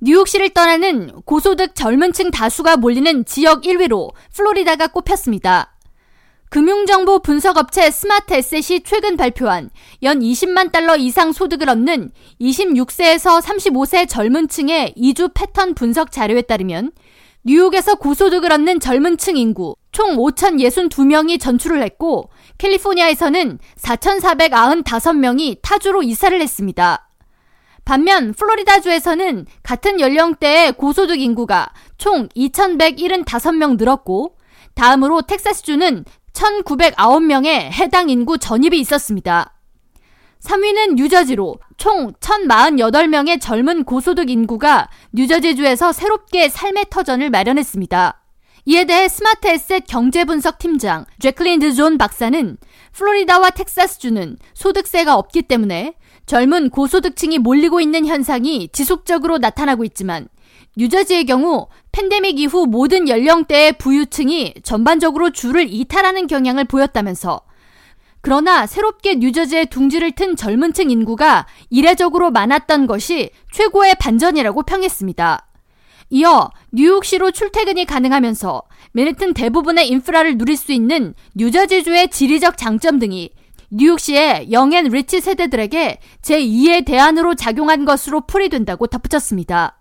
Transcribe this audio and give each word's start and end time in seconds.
뉴욕시를 0.00 0.50
떠나는 0.50 1.10
고소득 1.24 1.74
젊은 1.74 2.12
층 2.12 2.30
다수가 2.30 2.76
몰리는 2.76 3.24
지역 3.24 3.62
1위로 3.62 4.12
플로리다가 4.34 4.88
꼽혔습니다. 4.88 5.72
금융정보 6.50 7.20
분석업체 7.20 7.90
스마트 7.90 8.34
에셋이 8.34 8.80
최근 8.84 9.16
발표한 9.16 9.70
연 10.02 10.20
20만 10.20 10.70
달러 10.70 10.96
이상 10.96 11.32
소득을 11.32 11.68
얻는 11.70 12.12
26세에서 12.40 13.42
35세 13.42 14.08
젊은 14.08 14.48
층의 14.48 14.92
이주 14.96 15.30
패턴 15.34 15.74
분석 15.74 16.12
자료에 16.12 16.42
따르면 16.42 16.92
뉴욕에서 17.44 17.94
고소득을 17.94 18.52
얻는 18.52 18.80
젊은 18.80 19.16
층 19.16 19.36
인구 19.36 19.76
총 19.92 20.16
5,062명이 20.16 21.40
전출을 21.40 21.82
했고 21.82 22.30
캘리포니아에서는 22.58 23.58
4,495명이 23.78 25.58
타주로 25.62 26.02
이사를 26.02 26.40
했습니다. 26.40 27.05
반면 27.86 28.34
플로리다주에서는 28.34 29.46
같은 29.62 30.00
연령대의 30.00 30.72
고소득 30.72 31.20
인구가 31.20 31.72
총 31.96 32.28
2,175명 32.30 33.78
늘었고 33.78 34.36
다음으로 34.74 35.22
텍사스주는 35.22 36.04
1,909명의 36.32 37.70
해당 37.70 38.10
인구 38.10 38.38
전입이 38.38 38.80
있었습니다. 38.80 39.54
3위는 40.40 40.94
뉴저지로 40.96 41.58
총 41.76 42.12
1,048명의 42.14 43.40
젊은 43.40 43.84
고소득 43.84 44.30
인구가 44.30 44.90
뉴저지주에서 45.12 45.92
새롭게 45.92 46.48
삶의 46.48 46.86
터전을 46.90 47.30
마련했습니다. 47.30 48.20
이에 48.68 48.84
대해 48.84 49.06
스마트 49.06 49.46
에셋 49.46 49.84
경제 49.86 50.24
분석 50.24 50.58
팀장 50.58 51.06
제클린 51.20 51.60
드존 51.60 51.98
박사는 51.98 52.58
플로리다와 52.92 53.50
텍사스주는 53.50 54.38
소득세가 54.54 55.14
없기 55.14 55.42
때문에 55.42 55.94
젊은 56.26 56.70
고소득층이 56.70 57.38
몰리고 57.38 57.80
있는 57.80 58.04
현상이 58.06 58.68
지속적으로 58.72 59.38
나타나고 59.38 59.84
있지만 59.84 60.28
뉴저지의 60.76 61.24
경우 61.24 61.68
팬데믹 61.92 62.38
이후 62.38 62.66
모든 62.66 63.08
연령대의 63.08 63.78
부유층이 63.78 64.54
전반적으로 64.62 65.30
줄을 65.30 65.66
이탈하는 65.72 66.26
경향을 66.26 66.64
보였다면서 66.64 67.40
그러나 68.20 68.66
새롭게 68.66 69.14
뉴저지에 69.14 69.66
둥지를 69.66 70.12
튼 70.12 70.36
젊은 70.36 70.72
층 70.72 70.90
인구가 70.90 71.46
이례적으로 71.70 72.30
많았던 72.32 72.88
것이 72.88 73.30
최고의 73.52 73.94
반전이라고 74.00 74.64
평했습니다. 74.64 75.46
이어 76.10 76.50
뉴욕시로 76.72 77.30
출퇴근이 77.30 77.84
가능하면서 77.84 78.62
맨해튼 78.92 79.32
대부분의 79.32 79.88
인프라를 79.88 80.38
누릴 80.38 80.56
수 80.56 80.72
있는 80.72 81.14
뉴저지주의 81.36 82.08
지리적 82.08 82.56
장점 82.56 82.98
등이 82.98 83.30
뉴욕시의 83.70 84.52
영앤 84.52 84.86
리치 84.86 85.20
세대들에게 85.20 86.00
제2의 86.22 86.84
대안으로 86.84 87.34
작용한 87.34 87.84
것으로 87.84 88.22
풀이된다고 88.26 88.86
덧붙였습니다. 88.86 89.80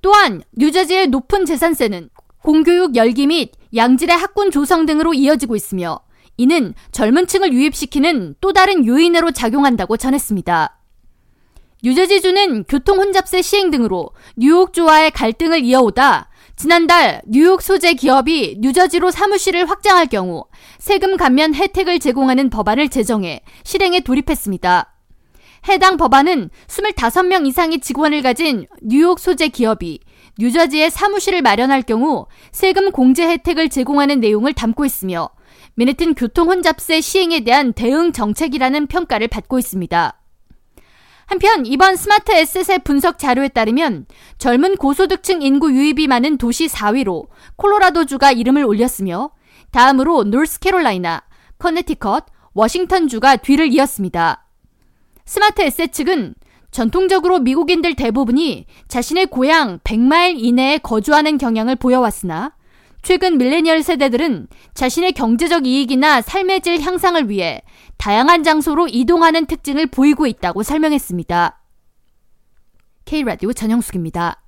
또한 0.00 0.42
뉴저지의 0.56 1.08
높은 1.08 1.44
재산세는 1.44 2.10
공교육 2.42 2.96
열기 2.96 3.26
및 3.26 3.52
양질의 3.74 4.16
학군 4.16 4.50
조성 4.50 4.84
등으로 4.84 5.14
이어지고 5.14 5.56
있으며 5.56 6.00
이는 6.36 6.74
젊은 6.90 7.26
층을 7.26 7.52
유입시키는 7.52 8.34
또 8.40 8.52
다른 8.52 8.84
요인으로 8.86 9.30
작용한다고 9.30 9.96
전했습니다. 9.96 10.78
뉴저지주는 11.84 12.64
교통 12.64 12.98
혼잡세 12.98 13.42
시행 13.42 13.70
등으로 13.70 14.10
뉴욕주와의 14.36 15.10
갈등을 15.12 15.64
이어오다 15.64 16.30
지난달 16.62 17.22
뉴욕 17.26 17.60
소재 17.60 17.94
기업이 17.94 18.58
뉴저지로 18.60 19.10
사무실을 19.10 19.68
확장할 19.68 20.06
경우 20.06 20.44
세금 20.78 21.16
감면 21.16 21.56
혜택을 21.56 21.98
제공하는 21.98 22.50
법안을 22.50 22.88
제정해 22.88 23.40
실행에 23.64 23.98
돌입했습니다. 23.98 24.94
해당 25.68 25.96
법안은 25.96 26.50
25명 26.68 27.48
이상의 27.48 27.80
직원을 27.80 28.22
가진 28.22 28.68
뉴욕 28.80 29.18
소재 29.18 29.48
기업이 29.48 29.98
뉴저지에 30.38 30.88
사무실을 30.88 31.42
마련할 31.42 31.82
경우 31.82 32.26
세금 32.52 32.92
공제 32.92 33.26
혜택을 33.26 33.68
제공하는 33.68 34.20
내용을 34.20 34.52
담고 34.52 34.84
있으며 34.84 35.30
미네튼 35.74 36.14
교통 36.14 36.48
혼잡세 36.48 37.00
시행에 37.00 37.40
대한 37.40 37.72
대응 37.72 38.12
정책이라는 38.12 38.86
평가를 38.86 39.26
받고 39.26 39.58
있습니다. 39.58 40.21
한편 41.32 41.64
이번 41.64 41.96
스마트 41.96 42.30
에셋의 42.30 42.80
분석 42.84 43.18
자료에 43.18 43.48
따르면 43.48 44.04
젊은 44.36 44.76
고소득층 44.76 45.40
인구 45.40 45.72
유입이 45.72 46.06
많은 46.06 46.36
도시 46.36 46.66
4위로 46.66 47.28
콜로라도주가 47.56 48.32
이름을 48.32 48.66
올렸으며 48.66 49.30
다음으로 49.70 50.24
노스캐롤라이나, 50.24 51.22
커네티컷, 51.58 52.26
워싱턴주가 52.52 53.36
뒤를 53.36 53.72
이었습니다. 53.72 54.46
스마트 55.24 55.62
에셋 55.62 55.94
측은 55.94 56.34
전통적으로 56.70 57.38
미국인들 57.38 57.96
대부분이 57.96 58.66
자신의 58.88 59.28
고향 59.28 59.78
100마일 59.78 60.34
이내에 60.36 60.76
거주하는 60.76 61.38
경향을 61.38 61.76
보여왔으나 61.76 62.52
최근 63.02 63.36
밀레니얼 63.36 63.82
세대들은 63.82 64.48
자신의 64.74 65.12
경제적 65.12 65.66
이익이나 65.66 66.22
삶의 66.22 66.60
질 66.60 66.80
향상을 66.80 67.28
위해 67.28 67.62
다양한 67.98 68.42
장소로 68.42 68.88
이동하는 68.88 69.46
특징을 69.46 69.86
보이고 69.88 70.26
있다고 70.26 70.62
설명했습니다. 70.62 71.60
K라디오 73.04 73.52
전영숙입니다. 73.52 74.41